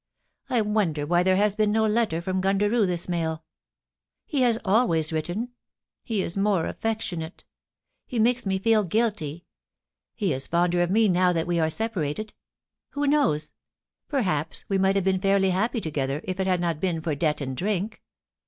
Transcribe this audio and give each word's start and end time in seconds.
I 0.49 0.61
wonder 0.61 1.05
why 1.05 1.21
there 1.21 1.35
has 1.35 1.55
been 1.55 1.71
no 1.71 1.85
letter 1.85 2.23
from 2.23 2.41
Gundaroo 2.41 2.87
this 2.87 3.07
mail... 3.07 3.43
He 4.25 4.41
has 4.41 4.57
always 4.65 5.13
written; 5.13 5.49
he 6.03 6.23
is 6.23 6.35
more 6.35 6.65
affectionate; 6.65 7.45
he 8.07 8.17
makes 8.17 8.43
me 8.43 8.57
feel 8.57 8.83
guilty; 8.83 9.45
he 10.15 10.33
is 10.33 10.47
fonder 10.47 10.81
of 10.81 10.89
me 10.89 11.07
now 11.07 11.33
that 11.33 11.45
we 11.45 11.59
are 11.59 11.69
separated 11.69 12.33
Who 12.93 13.05
knows? 13.05 13.53
Perhaps 14.07 14.65
we 14.67 14.79
might 14.79 14.95
have 14.95 15.05
been 15.05 15.21
fairly 15.21 15.51
happy 15.51 15.79
together 15.79 16.21
if 16.23 16.39
it 16.39 16.47
had 16.47 16.59
not 16.61 16.79
been 16.79 16.99
for 17.01 17.13
debt 17.13 17.39
and 17.39 17.55
drink. 17.55 18.01